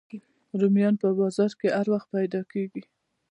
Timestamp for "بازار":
1.19-1.51